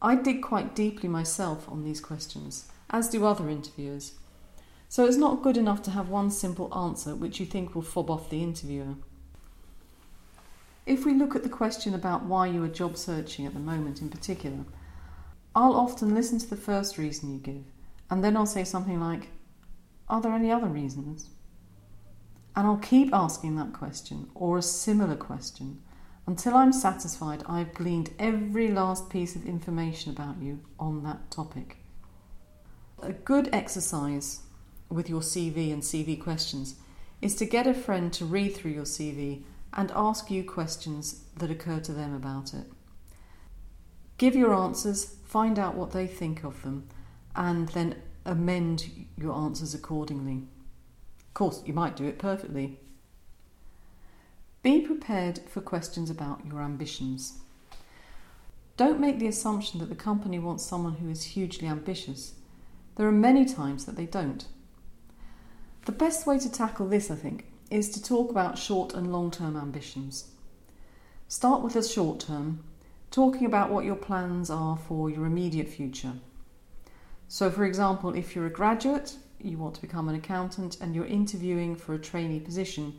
I 0.02 0.14
dig 0.14 0.42
quite 0.42 0.74
deeply 0.74 1.08
myself 1.08 1.68
on 1.68 1.84
these 1.84 2.00
questions, 2.00 2.70
as 2.88 3.08
do 3.08 3.26
other 3.26 3.48
interviewers. 3.48 4.14
So 4.88 5.06
it's 5.06 5.16
not 5.16 5.42
good 5.42 5.56
enough 5.56 5.82
to 5.82 5.90
have 5.92 6.08
one 6.08 6.30
simple 6.30 6.76
answer 6.76 7.14
which 7.14 7.38
you 7.38 7.46
think 7.46 7.74
will 7.74 7.82
fob 7.82 8.10
off 8.10 8.30
the 8.30 8.42
interviewer. 8.42 8.94
If 10.90 11.04
we 11.04 11.14
look 11.14 11.36
at 11.36 11.44
the 11.44 11.48
question 11.48 11.94
about 11.94 12.24
why 12.24 12.48
you 12.48 12.64
are 12.64 12.68
job 12.68 12.96
searching 12.96 13.46
at 13.46 13.54
the 13.54 13.60
moment 13.60 14.00
in 14.00 14.08
particular, 14.08 14.64
I'll 15.54 15.76
often 15.76 16.16
listen 16.16 16.40
to 16.40 16.50
the 16.50 16.56
first 16.56 16.98
reason 16.98 17.32
you 17.32 17.38
give, 17.38 17.62
and 18.10 18.24
then 18.24 18.36
I'll 18.36 18.44
say 18.44 18.64
something 18.64 18.98
like, 18.98 19.28
Are 20.08 20.20
there 20.20 20.32
any 20.32 20.50
other 20.50 20.66
reasons? 20.66 21.28
And 22.56 22.66
I'll 22.66 22.78
keep 22.78 23.14
asking 23.14 23.54
that 23.54 23.72
question 23.72 24.30
or 24.34 24.58
a 24.58 24.62
similar 24.62 25.14
question 25.14 25.80
until 26.26 26.56
I'm 26.56 26.72
satisfied 26.72 27.44
I've 27.46 27.72
gleaned 27.72 28.10
every 28.18 28.66
last 28.66 29.10
piece 29.10 29.36
of 29.36 29.46
information 29.46 30.10
about 30.10 30.42
you 30.42 30.58
on 30.80 31.04
that 31.04 31.30
topic. 31.30 31.76
A 33.00 33.12
good 33.12 33.48
exercise 33.52 34.40
with 34.88 35.08
your 35.08 35.20
CV 35.20 35.72
and 35.72 35.82
CV 35.82 36.20
questions 36.20 36.74
is 37.22 37.36
to 37.36 37.44
get 37.44 37.68
a 37.68 37.74
friend 37.74 38.12
to 38.14 38.24
read 38.24 38.56
through 38.56 38.72
your 38.72 38.82
CV 38.82 39.44
and 39.72 39.92
ask 39.94 40.30
you 40.30 40.44
questions 40.44 41.24
that 41.36 41.50
occur 41.50 41.80
to 41.80 41.92
them 41.92 42.14
about 42.14 42.54
it. 42.54 42.66
Give 44.18 44.34
your 44.34 44.54
answers, 44.54 45.16
find 45.24 45.58
out 45.58 45.76
what 45.76 45.92
they 45.92 46.06
think 46.06 46.44
of 46.44 46.62
them, 46.62 46.88
and 47.34 47.68
then 47.70 47.96
amend 48.24 48.90
your 49.16 49.34
answers 49.34 49.74
accordingly. 49.74 50.42
Of 51.28 51.34
course, 51.34 51.62
you 51.64 51.72
might 51.72 51.96
do 51.96 52.04
it 52.04 52.18
perfectly, 52.18 52.78
be 54.62 54.82
prepared 54.82 55.40
for 55.48 55.62
questions 55.62 56.10
about 56.10 56.44
your 56.44 56.60
ambitions. 56.60 57.38
Don't 58.76 59.00
make 59.00 59.18
the 59.18 59.26
assumption 59.26 59.80
that 59.80 59.88
the 59.88 59.94
company 59.94 60.38
wants 60.38 60.66
someone 60.66 60.94
who 60.94 61.08
is 61.08 61.22
hugely 61.22 61.66
ambitious. 61.66 62.34
There 62.96 63.06
are 63.06 63.12
many 63.12 63.46
times 63.46 63.86
that 63.86 63.96
they 63.96 64.04
don't. 64.04 64.46
The 65.86 65.92
best 65.92 66.26
way 66.26 66.38
to 66.38 66.52
tackle 66.52 66.88
this, 66.88 67.10
I 67.10 67.14
think, 67.14 67.46
is 67.70 67.88
to 67.90 68.02
talk 68.02 68.30
about 68.30 68.58
short 68.58 68.94
and 68.94 69.12
long 69.12 69.30
term 69.30 69.56
ambitions. 69.56 70.28
Start 71.28 71.62
with 71.62 71.74
the 71.74 71.82
short 71.82 72.20
term, 72.20 72.64
talking 73.10 73.46
about 73.46 73.70
what 73.70 73.84
your 73.84 73.96
plans 73.96 74.50
are 74.50 74.76
for 74.76 75.08
your 75.08 75.26
immediate 75.26 75.68
future. 75.68 76.14
So, 77.28 77.50
for 77.50 77.64
example, 77.64 78.14
if 78.14 78.34
you're 78.34 78.46
a 78.46 78.50
graduate, 78.50 79.16
you 79.40 79.56
want 79.56 79.76
to 79.76 79.80
become 79.80 80.08
an 80.08 80.16
accountant, 80.16 80.78
and 80.80 80.94
you're 80.94 81.06
interviewing 81.06 81.76
for 81.76 81.94
a 81.94 81.98
trainee 81.98 82.40
position, 82.40 82.98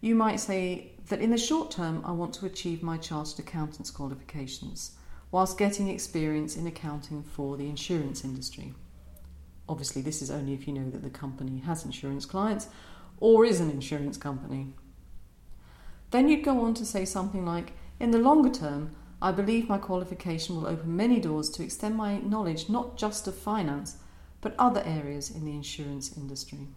you 0.00 0.14
might 0.14 0.40
say 0.40 0.92
that 1.08 1.20
in 1.20 1.30
the 1.30 1.38
short 1.38 1.70
term, 1.70 2.02
I 2.04 2.12
want 2.12 2.32
to 2.34 2.46
achieve 2.46 2.82
my 2.82 2.96
chartered 2.96 3.38
accountant's 3.38 3.90
qualifications 3.90 4.92
whilst 5.30 5.58
getting 5.58 5.88
experience 5.88 6.56
in 6.56 6.66
accounting 6.66 7.22
for 7.22 7.56
the 7.56 7.68
insurance 7.68 8.24
industry. 8.24 8.72
Obviously, 9.68 10.00
this 10.00 10.22
is 10.22 10.30
only 10.30 10.54
if 10.54 10.66
you 10.66 10.72
know 10.72 10.88
that 10.90 11.02
the 11.02 11.10
company 11.10 11.58
has 11.60 11.84
insurance 11.84 12.24
clients 12.24 12.68
or 13.18 13.44
is 13.44 13.60
an 13.60 13.70
insurance 13.70 14.16
company. 14.16 14.74
Then 16.10 16.28
you'd 16.28 16.44
go 16.44 16.60
on 16.60 16.74
to 16.74 16.84
say 16.84 17.04
something 17.04 17.44
like, 17.44 17.72
In 17.98 18.10
the 18.10 18.18
longer 18.18 18.50
term, 18.50 18.94
I 19.20 19.32
believe 19.32 19.68
my 19.68 19.78
qualification 19.78 20.56
will 20.56 20.66
open 20.66 20.96
many 20.96 21.20
doors 21.20 21.48
to 21.50 21.62
extend 21.62 21.96
my 21.96 22.18
knowledge 22.18 22.68
not 22.68 22.96
just 22.96 23.26
of 23.26 23.34
finance, 23.34 23.96
but 24.40 24.54
other 24.58 24.82
areas 24.84 25.30
in 25.30 25.44
the 25.44 25.52
insurance 25.52 26.16
industry. 26.16 26.68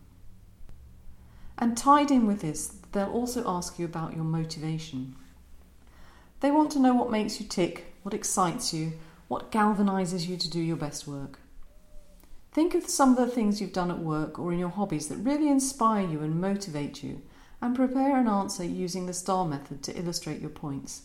And 1.57 1.77
tied 1.77 2.09
in 2.09 2.25
with 2.25 2.39
this, 2.41 2.75
they'll 2.93 3.11
also 3.11 3.43
ask 3.45 3.77
you 3.77 3.85
about 3.85 4.15
your 4.15 4.23
motivation. 4.23 5.15
They 6.39 6.51
want 6.51 6.71
to 6.71 6.79
know 6.79 6.93
what 6.93 7.11
makes 7.11 7.41
you 7.41 7.47
tick, 7.47 7.93
what 8.03 8.13
excites 8.13 8.73
you, 8.73 8.93
what 9.27 9.51
galvanizes 9.51 10.27
you 10.27 10.37
to 10.37 10.49
do 10.49 10.59
your 10.59 10.77
best 10.77 11.05
work. 11.05 11.39
Think 12.51 12.73
of 12.73 12.89
some 12.89 13.11
of 13.11 13.17
the 13.17 13.27
things 13.27 13.61
you've 13.61 13.73
done 13.73 13.91
at 13.91 13.99
work 13.99 14.39
or 14.39 14.51
in 14.51 14.59
your 14.59 14.69
hobbies 14.69 15.07
that 15.07 15.17
really 15.17 15.49
inspire 15.49 16.05
you 16.05 16.21
and 16.21 16.41
motivate 16.41 17.03
you, 17.03 17.21
and 17.61 17.75
prepare 17.75 18.17
an 18.17 18.27
answer 18.27 18.63
using 18.63 19.05
the 19.05 19.13
STAR 19.13 19.45
method 19.45 19.83
to 19.83 19.97
illustrate 19.97 20.41
your 20.41 20.49
points. 20.49 21.03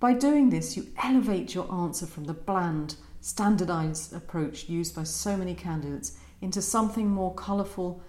By 0.00 0.12
doing 0.12 0.50
this, 0.50 0.76
you 0.76 0.88
elevate 1.02 1.54
your 1.54 1.72
answer 1.72 2.06
from 2.06 2.24
the 2.24 2.34
bland, 2.34 2.96
standardized 3.20 4.12
approach 4.12 4.68
used 4.68 4.94
by 4.94 5.04
so 5.04 5.36
many 5.36 5.54
candidates 5.54 6.18
into 6.40 6.60
something 6.60 7.08
more 7.08 7.34
colourful, 7.34 8.02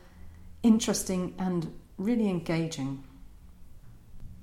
interesting, 0.61 1.35
and 1.39 1.73
really 1.97 2.29
engaging. 2.29 3.03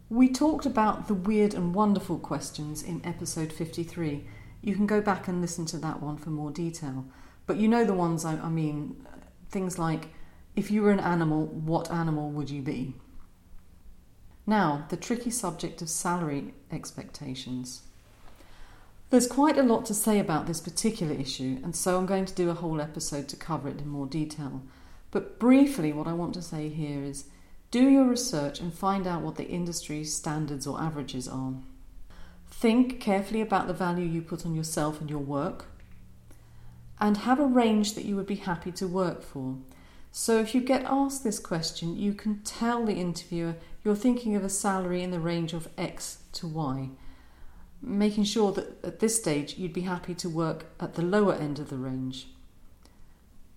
We 0.08 0.28
talked 0.28 0.66
about 0.66 1.08
the 1.08 1.14
weird 1.14 1.54
and 1.54 1.74
wonderful 1.74 2.18
questions 2.18 2.82
in 2.82 3.04
episode 3.04 3.52
53. 3.52 4.26
You 4.62 4.74
can 4.74 4.86
go 4.86 5.00
back 5.00 5.28
and 5.28 5.40
listen 5.40 5.66
to 5.66 5.78
that 5.78 6.00
one 6.00 6.16
for 6.16 6.30
more 6.30 6.50
detail. 6.50 7.04
But 7.46 7.56
you 7.56 7.68
know 7.68 7.84
the 7.84 7.94
ones 7.94 8.24
I, 8.24 8.34
I 8.36 8.48
mean, 8.48 9.06
things 9.50 9.78
like 9.78 10.08
if 10.54 10.70
you 10.70 10.82
were 10.82 10.90
an 10.90 11.00
animal, 11.00 11.46
what 11.46 11.90
animal 11.90 12.30
would 12.30 12.50
you 12.50 12.62
be? 12.62 12.94
Now, 14.46 14.86
the 14.88 14.96
tricky 14.96 15.30
subject 15.30 15.82
of 15.82 15.88
salary 15.88 16.54
expectations. 16.70 17.82
There's 19.10 19.26
quite 19.26 19.58
a 19.58 19.62
lot 19.62 19.86
to 19.86 19.94
say 19.94 20.18
about 20.18 20.46
this 20.46 20.60
particular 20.60 21.14
issue, 21.14 21.58
and 21.62 21.76
so 21.76 21.96
I'm 21.96 22.06
going 22.06 22.24
to 22.26 22.34
do 22.34 22.50
a 22.50 22.54
whole 22.54 22.80
episode 22.80 23.28
to 23.28 23.36
cover 23.36 23.68
it 23.68 23.80
in 23.80 23.88
more 23.88 24.06
detail. 24.06 24.62
But 25.10 25.38
briefly, 25.38 25.92
what 25.92 26.08
I 26.08 26.12
want 26.12 26.34
to 26.34 26.42
say 26.42 26.68
here 26.68 27.02
is 27.02 27.26
do 27.70 27.88
your 27.88 28.04
research 28.04 28.60
and 28.60 28.72
find 28.72 29.06
out 29.06 29.22
what 29.22 29.36
the 29.36 29.48
industry 29.48 30.02
standards 30.04 30.66
or 30.66 30.80
averages 30.80 31.28
are. 31.28 31.54
Think 32.48 33.00
carefully 33.00 33.40
about 33.40 33.66
the 33.66 33.72
value 33.72 34.06
you 34.06 34.22
put 34.22 34.46
on 34.46 34.54
yourself 34.54 35.00
and 35.00 35.10
your 35.10 35.20
work, 35.20 35.66
and 37.00 37.18
have 37.18 37.40
a 37.40 37.46
range 37.46 37.94
that 37.94 38.04
you 38.04 38.16
would 38.16 38.26
be 38.26 38.36
happy 38.36 38.72
to 38.72 38.86
work 38.86 39.22
for. 39.22 39.56
So 40.10 40.38
if 40.38 40.54
you 40.54 40.62
get 40.62 40.84
asked 40.86 41.24
this 41.24 41.38
question, 41.38 41.96
you 41.96 42.14
can 42.14 42.40
tell 42.40 42.84
the 42.84 42.94
interviewer 42.94 43.56
you're 43.84 43.94
thinking 43.94 44.34
of 44.34 44.42
a 44.42 44.48
salary 44.48 45.02
in 45.02 45.10
the 45.10 45.20
range 45.20 45.52
of 45.52 45.68
X 45.76 46.18
to 46.32 46.46
Y, 46.46 46.88
making 47.82 48.24
sure 48.24 48.50
that 48.52 48.82
at 48.82 49.00
this 49.00 49.16
stage 49.16 49.58
you'd 49.58 49.72
be 49.72 49.82
happy 49.82 50.14
to 50.14 50.28
work 50.28 50.66
at 50.80 50.94
the 50.94 51.02
lower 51.02 51.34
end 51.34 51.58
of 51.58 51.68
the 51.68 51.76
range. 51.76 52.28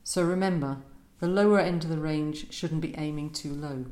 So 0.03 0.24
remember, 0.24 0.79
the 1.19 1.27
lower 1.27 1.60
end 1.60 1.84
of 1.84 1.89
the 1.89 1.98
range 1.98 2.51
shouldn't 2.51 2.81
be 2.81 2.96
aiming 2.98 3.31
too 3.31 3.53
low. 3.53 3.86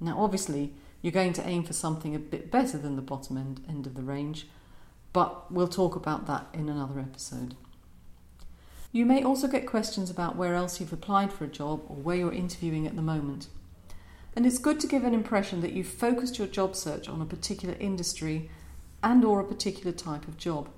Now, 0.00 0.22
obviously, 0.22 0.74
you're 1.02 1.12
going 1.12 1.32
to 1.34 1.46
aim 1.46 1.64
for 1.64 1.72
something 1.72 2.14
a 2.14 2.18
bit 2.18 2.50
better 2.50 2.78
than 2.78 2.96
the 2.96 3.02
bottom 3.02 3.36
end, 3.36 3.60
end 3.68 3.86
of 3.86 3.94
the 3.94 4.02
range, 4.02 4.46
but 5.12 5.50
we'll 5.50 5.68
talk 5.68 5.96
about 5.96 6.26
that 6.26 6.46
in 6.52 6.68
another 6.68 7.00
episode. 7.00 7.56
You 8.90 9.04
may 9.04 9.22
also 9.22 9.48
get 9.48 9.66
questions 9.66 10.10
about 10.10 10.36
where 10.36 10.54
else 10.54 10.80
you've 10.80 10.92
applied 10.92 11.32
for 11.32 11.44
a 11.44 11.48
job 11.48 11.82
or 11.88 11.96
where 11.96 12.16
you're 12.16 12.32
interviewing 12.32 12.86
at 12.86 12.96
the 12.96 13.02
moment. 13.02 13.48
And 14.34 14.46
it's 14.46 14.58
good 14.58 14.80
to 14.80 14.86
give 14.86 15.04
an 15.04 15.14
impression 15.14 15.60
that 15.60 15.72
you've 15.72 15.88
focused 15.88 16.38
your 16.38 16.46
job 16.46 16.74
search 16.74 17.08
on 17.08 17.20
a 17.20 17.26
particular 17.26 17.76
industry 17.78 18.50
and 19.02 19.24
or 19.24 19.40
a 19.40 19.44
particular 19.44 19.92
type 19.92 20.26
of 20.26 20.38
job. 20.38 20.70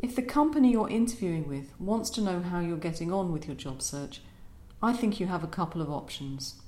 If 0.00 0.14
the 0.14 0.22
company 0.22 0.70
you're 0.70 0.88
interviewing 0.88 1.48
with 1.48 1.72
wants 1.80 2.08
to 2.10 2.20
know 2.20 2.40
how 2.40 2.60
you're 2.60 2.76
getting 2.76 3.12
on 3.12 3.32
with 3.32 3.46
your 3.46 3.56
job 3.56 3.82
search, 3.82 4.20
I 4.80 4.92
think 4.92 5.18
you 5.18 5.26
have 5.26 5.42
a 5.42 5.48
couple 5.48 5.82
of 5.82 5.90
options. 5.90 6.60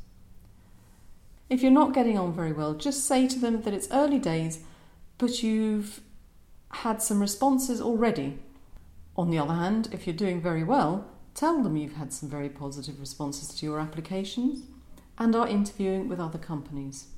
If 1.48 1.62
you're 1.62 1.70
not 1.70 1.94
getting 1.94 2.18
on 2.18 2.32
very 2.32 2.52
well, 2.52 2.74
just 2.74 3.04
say 3.04 3.28
to 3.28 3.38
them 3.38 3.62
that 3.62 3.74
it's 3.74 3.90
early 3.92 4.18
days, 4.18 4.60
but 5.18 5.42
you've 5.44 6.00
had 6.70 7.02
some 7.02 7.20
responses 7.20 7.80
already. 7.80 8.38
On 9.16 9.30
the 9.30 9.38
other 9.38 9.54
hand, 9.54 9.88
if 9.92 10.06
you're 10.06 10.16
doing 10.16 10.40
very 10.40 10.64
well, 10.64 11.06
tell 11.34 11.62
them 11.62 11.76
you've 11.76 11.94
had 11.94 12.12
some 12.12 12.28
very 12.28 12.48
positive 12.48 13.00
responses 13.00 13.54
to 13.54 13.66
your 13.66 13.80
applications 13.80 14.64
and 15.18 15.36
are 15.36 15.48
interviewing 15.48 16.08
with 16.08 16.20
other 16.20 16.38
companies. 16.38 17.08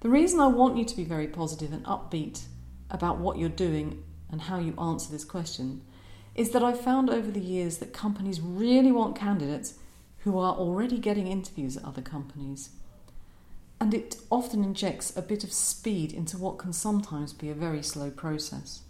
The 0.00 0.08
reason 0.08 0.40
I 0.40 0.46
want 0.46 0.76
you 0.76 0.84
to 0.84 0.96
be 0.96 1.04
very 1.04 1.28
positive 1.28 1.72
and 1.72 1.84
upbeat 1.84 2.42
about 2.90 3.18
what 3.18 3.38
you're 3.38 3.48
doing 3.48 4.02
and 4.30 4.42
how 4.42 4.58
you 4.58 4.74
answer 4.80 5.12
this 5.12 5.24
question 5.24 5.82
is 6.34 6.50
that 6.50 6.62
I've 6.62 6.80
found 6.80 7.10
over 7.10 7.30
the 7.30 7.40
years 7.40 7.78
that 7.78 7.92
companies 7.92 8.40
really 8.40 8.90
want 8.90 9.16
candidates 9.16 9.74
who 10.18 10.38
are 10.38 10.54
already 10.54 10.98
getting 10.98 11.26
interviews 11.26 11.76
at 11.76 11.84
other 11.84 12.02
companies. 12.02 12.70
And 13.80 13.92
it 13.92 14.16
often 14.30 14.64
injects 14.64 15.16
a 15.16 15.22
bit 15.22 15.44
of 15.44 15.52
speed 15.52 16.12
into 16.12 16.38
what 16.38 16.58
can 16.58 16.72
sometimes 16.72 17.32
be 17.32 17.50
a 17.50 17.54
very 17.54 17.82
slow 17.82 18.10
process. 18.10 18.82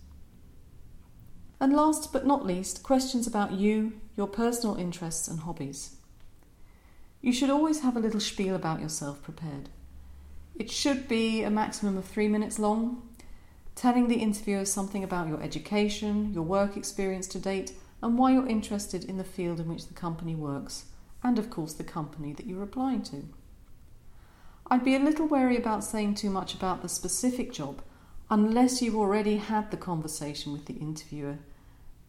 And 1.62 1.73
last 1.73 2.12
but 2.12 2.26
not 2.26 2.45
least, 2.45 2.83
questions 2.83 3.28
about 3.28 3.52
you, 3.52 3.92
your 4.16 4.26
personal 4.26 4.75
interests 4.75 5.28
and 5.28 5.38
hobbies. 5.38 5.95
You 7.21 7.33
should 7.33 7.50
always 7.50 7.83
have 7.83 7.97
a 7.97 8.00
little 8.00 8.19
spiel 8.19 8.57
about 8.57 8.81
yourself 8.81 9.23
prepared. 9.23 9.69
It 10.57 10.73
should 10.73 11.07
be 11.07 11.45
a 11.45 11.50
maximum 11.50 11.97
of 11.97 12.04
three 12.04 12.26
minutes 12.26 12.59
long, 12.59 13.09
telling 13.76 14.09
the 14.09 14.16
interviewer 14.16 14.64
something 14.64 15.04
about 15.04 15.28
your 15.28 15.40
education, 15.40 16.35
your 16.35 16.42
work 16.42 16.76
experience 16.76 17.28
to 17.28 17.38
date, 17.38 17.75
and 18.02 18.19
why 18.19 18.33
you're 18.33 18.49
interested 18.49 19.04
in 19.04 19.16
the 19.16 19.23
field 19.23 19.61
in 19.61 19.69
which 19.69 19.87
the 19.87 19.95
company 19.95 20.35
works, 20.35 20.87
and 21.23 21.38
of 21.38 21.49
course 21.49 21.75
the 21.75 21.85
company 21.85 22.33
that 22.33 22.47
you're 22.47 22.64
applying 22.64 23.04
to. 23.04 23.28
I'd 24.66 24.85
be 24.85 24.97
a 24.97 24.99
little 24.99 25.28
wary 25.28 25.57
about 25.57 25.85
saying 25.85 26.16
too 26.16 26.31
much 26.31 26.54
about 26.54 26.83
the 26.83 26.88
specific 26.88 27.52
job 27.52 27.83
unless 28.28 28.83
you've 28.83 28.97
already 28.97 29.37
had 29.37 29.71
the 29.71 29.76
conversation 29.76 30.52
with 30.52 30.64
the 30.64 30.75
interviewer 30.75 31.38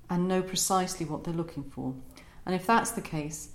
and 0.09 0.27
know 0.27 0.41
precisely 0.41 1.05
what 1.05 1.23
they're 1.23 1.33
looking 1.33 1.63
for. 1.63 1.95
And 2.45 2.53
if 2.53 2.65
that's 2.65 2.91
the 2.91 3.01
case, 3.01 3.49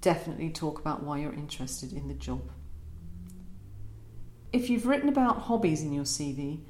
definitely 0.00 0.50
talk 0.50 0.78
about 0.78 1.02
why 1.02 1.18
you're 1.18 1.32
interested 1.32 1.92
in 1.92 2.08
the 2.08 2.14
job. 2.14 2.50
If 4.52 4.68
you've 4.68 4.86
written 4.86 5.08
about 5.08 5.42
hobbies 5.42 5.82
in 5.82 5.92
your 5.92 6.04
CV, 6.04 6.60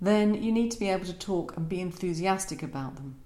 then 0.00 0.42
you 0.42 0.50
need 0.50 0.70
to 0.72 0.78
be 0.78 0.88
able 0.88 1.04
to 1.04 1.12
talk 1.12 1.56
and 1.56 1.68
be 1.68 1.80
enthusiastic 1.80 2.62
about 2.62 2.96
them. 2.96 3.16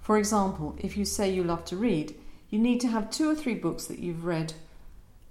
For 0.00 0.18
example, 0.18 0.76
if 0.78 0.96
you 0.96 1.04
say 1.04 1.32
you 1.32 1.44
love 1.44 1.64
to 1.66 1.76
read, 1.76 2.14
you 2.48 2.58
need 2.58 2.80
to 2.80 2.88
have 2.88 3.10
two 3.10 3.30
or 3.30 3.34
three 3.34 3.54
books 3.54 3.86
that 3.86 4.00
you've 4.00 4.24
read 4.24 4.54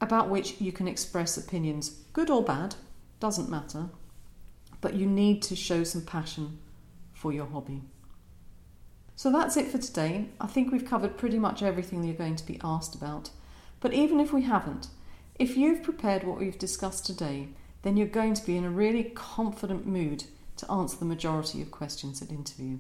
about 0.02 0.30
which 0.30 0.62
you 0.62 0.72
can 0.72 0.88
express 0.88 1.38
opinions, 1.38 1.90
good 2.14 2.30
or 2.30 2.44
bad, 2.44 2.76
doesn't 3.20 3.50
matter, 3.50 3.90
but 4.80 4.94
you 4.94 5.06
need 5.06 5.42
to 5.42 5.56
show 5.56 5.84
some 5.84 6.06
passion 6.06 6.60
for 7.14 7.34
your 7.34 7.48
hobby. 7.48 7.82
So 9.20 9.30
that's 9.30 9.58
it 9.58 9.68
for 9.68 9.78
today. 9.78 10.30
I 10.40 10.48
think 10.48 10.72
we've 10.72 10.86
covered 10.86 11.18
pretty 11.18 11.40
much 11.40 11.62
everything 11.62 12.06
you're 12.06 12.14
going 12.14 12.38
to 12.38 12.46
be 12.46 12.58
asked 12.64 12.96
about. 12.96 13.32
But 13.82 13.94
even 13.94 14.22
if 14.22 14.32
we 14.32 14.44
haven't, 14.44 14.88
if 15.38 15.58
you've 15.58 15.84
prepared 15.84 16.24
what 16.24 16.40
we've 16.40 16.58
discussed 16.58 17.06
today, 17.06 17.50
then 17.82 17.98
you're 17.98 18.08
going 18.08 18.34
to 18.36 18.46
be 18.46 18.56
in 18.56 18.64
a 18.64 18.70
really 18.70 19.04
confident 19.04 19.86
mood 19.86 20.24
to 20.56 20.72
answer 20.72 20.96
the 20.96 21.04
majority 21.04 21.62
of 21.62 21.70
questions 21.70 22.22
at 22.22 22.30
interview. 22.30 22.78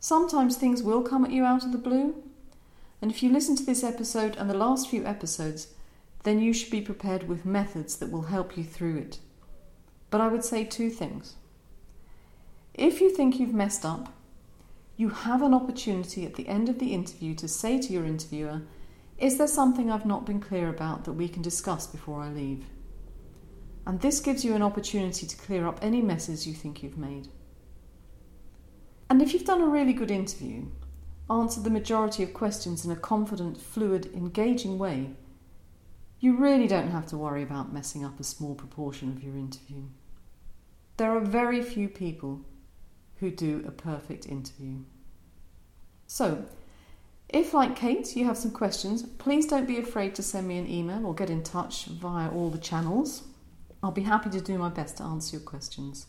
Sometimes 0.00 0.56
things 0.56 0.82
will 0.82 1.02
come 1.02 1.24
at 1.24 1.30
you 1.30 1.44
out 1.44 1.62
of 1.62 1.70
the 1.70 1.78
blue, 1.78 2.20
and 3.00 3.08
if 3.08 3.22
you 3.22 3.30
listen 3.30 3.54
to 3.54 3.64
this 3.64 3.84
episode 3.84 4.34
and 4.36 4.50
the 4.50 4.58
last 4.58 4.90
few 4.90 5.06
episodes, 5.06 5.68
then 6.24 6.40
you 6.40 6.52
should 6.52 6.72
be 6.72 6.80
prepared 6.80 7.28
with 7.28 7.46
methods 7.46 7.94
that 7.98 8.10
will 8.10 8.22
help 8.22 8.56
you 8.56 8.64
through 8.64 8.96
it. 8.96 9.20
But 10.10 10.20
I 10.20 10.26
would 10.26 10.44
say 10.44 10.64
two 10.64 10.90
things. 10.90 11.36
If 12.74 13.00
you 13.00 13.08
think 13.08 13.38
you've 13.38 13.54
messed 13.54 13.84
up, 13.84 14.12
you 15.02 15.08
have 15.08 15.42
an 15.42 15.52
opportunity 15.52 16.24
at 16.24 16.34
the 16.34 16.46
end 16.46 16.68
of 16.68 16.78
the 16.78 16.94
interview 16.94 17.34
to 17.34 17.48
say 17.48 17.76
to 17.76 17.92
your 17.92 18.04
interviewer, 18.04 18.62
Is 19.18 19.36
there 19.36 19.48
something 19.48 19.90
I've 19.90 20.06
not 20.06 20.24
been 20.24 20.38
clear 20.38 20.68
about 20.68 21.04
that 21.04 21.14
we 21.14 21.28
can 21.28 21.42
discuss 21.42 21.88
before 21.88 22.22
I 22.22 22.28
leave? 22.28 22.66
And 23.84 24.00
this 24.00 24.20
gives 24.20 24.44
you 24.44 24.54
an 24.54 24.62
opportunity 24.62 25.26
to 25.26 25.36
clear 25.36 25.66
up 25.66 25.80
any 25.82 26.00
messes 26.00 26.46
you 26.46 26.54
think 26.54 26.84
you've 26.84 26.96
made. 26.96 27.26
And 29.10 29.20
if 29.20 29.32
you've 29.32 29.44
done 29.44 29.60
a 29.60 29.66
really 29.66 29.92
good 29.92 30.12
interview, 30.12 30.66
answered 31.28 31.64
the 31.64 31.78
majority 31.78 32.22
of 32.22 32.32
questions 32.32 32.84
in 32.84 32.92
a 32.92 32.96
confident, 32.96 33.60
fluid, 33.60 34.08
engaging 34.14 34.78
way, 34.78 35.16
you 36.20 36.36
really 36.36 36.68
don't 36.68 36.92
have 36.92 37.06
to 37.06 37.18
worry 37.18 37.42
about 37.42 37.72
messing 37.72 38.04
up 38.04 38.20
a 38.20 38.24
small 38.24 38.54
proportion 38.54 39.08
of 39.08 39.24
your 39.24 39.36
interview. 39.36 39.82
There 40.96 41.10
are 41.10 41.20
very 41.20 41.60
few 41.60 41.88
people 41.88 42.42
who 43.22 43.30
do 43.30 43.62
a 43.68 43.70
perfect 43.70 44.26
interview. 44.26 44.78
So, 46.08 46.44
if, 47.28 47.54
like 47.54 47.76
Kate, 47.76 48.16
you 48.16 48.24
have 48.24 48.36
some 48.36 48.50
questions, 48.50 49.04
please 49.04 49.46
don't 49.46 49.68
be 49.68 49.78
afraid 49.78 50.16
to 50.16 50.24
send 50.24 50.48
me 50.48 50.58
an 50.58 50.68
email 50.68 51.06
or 51.06 51.14
get 51.14 51.30
in 51.30 51.44
touch 51.44 51.84
via 51.84 52.28
all 52.28 52.50
the 52.50 52.58
channels. 52.58 53.22
I'll 53.80 53.92
be 53.92 54.02
happy 54.02 54.28
to 54.30 54.40
do 54.40 54.58
my 54.58 54.70
best 54.70 54.96
to 54.96 55.04
answer 55.04 55.36
your 55.36 55.46
questions. 55.46 56.08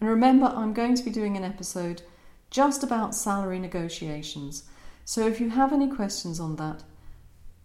And 0.00 0.10
remember, 0.10 0.52
I'm 0.54 0.74
going 0.74 0.96
to 0.96 1.02
be 1.02 1.10
doing 1.10 1.38
an 1.38 1.44
episode 1.44 2.02
just 2.50 2.82
about 2.82 3.14
salary 3.14 3.58
negotiations. 3.58 4.64
So 5.06 5.26
if 5.26 5.40
you 5.40 5.48
have 5.48 5.72
any 5.72 5.88
questions 5.88 6.40
on 6.40 6.56
that, 6.56 6.84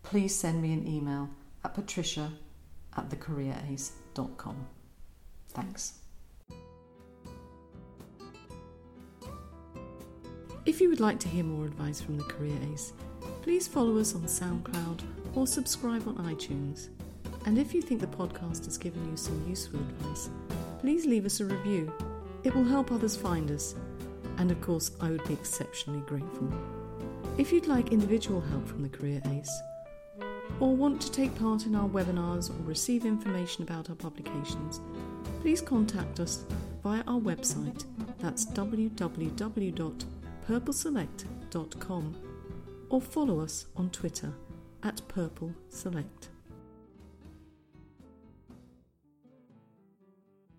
please 0.03 0.33
send 0.33 0.61
me 0.61 0.71
an 0.71 0.87
email 0.87 1.29
at 1.65 1.73
patricia 1.73 2.31
at 2.95 3.09
thecareerace.com. 3.09 4.67
Thanks. 5.49 6.04
If 10.65 10.81
you 10.81 10.89
would 10.89 10.99
like 10.99 11.19
to 11.19 11.27
hear 11.27 11.43
more 11.43 11.65
advice 11.65 12.01
from 12.01 12.17
the 12.17 12.23
Career 12.23 12.57
Ace, 12.73 12.93
please 13.43 13.67
follow 13.67 13.99
us 13.99 14.15
on 14.15 14.23
SoundCloud 14.23 15.01
or 15.35 15.45
subscribe 15.45 16.07
on 16.07 16.15
iTunes. 16.25 16.89
And 17.45 17.59
if 17.59 17.71
you 17.71 17.83
think 17.83 18.01
the 18.01 18.07
podcast 18.07 18.65
has 18.65 18.75
given 18.75 19.07
you 19.07 19.15
some 19.15 19.47
useful 19.47 19.79
advice, 19.79 20.31
please 20.79 21.05
leave 21.05 21.27
us 21.27 21.39
a 21.39 21.45
review. 21.45 21.93
It 22.43 22.55
will 22.55 22.63
help 22.63 22.91
others 22.91 23.15
find 23.15 23.51
us, 23.51 23.75
and 24.39 24.49
of 24.49 24.59
course, 24.59 24.89
I 24.99 25.11
would 25.11 25.23
be 25.25 25.33
exceptionally 25.33 26.01
grateful. 26.07 26.51
If 27.37 27.53
you'd 27.53 27.67
like 27.67 27.91
individual 27.91 28.41
help 28.41 28.67
from 28.67 28.81
the 28.81 28.89
Career 28.89 29.21
Ace, 29.27 29.61
or 30.59 30.75
want 30.75 30.99
to 31.03 31.11
take 31.11 31.37
part 31.37 31.67
in 31.67 31.75
our 31.75 31.87
webinars 31.87 32.49
or 32.49 32.63
receive 32.63 33.05
information 33.05 33.61
about 33.61 33.91
our 33.91 33.95
publications, 33.95 34.81
please 35.41 35.61
contact 35.61 36.19
us 36.19 36.43
via 36.81 37.03
our 37.05 37.19
website, 37.19 37.85
that's 38.17 38.45
www.purpleselect.com, 40.47 42.15
or 42.89 43.01
follow 43.01 43.39
us 43.39 43.65
on 43.75 43.89
Twitter 43.89 44.31
at 44.83 45.01
Purple 45.07 45.53
Select. 45.69 46.29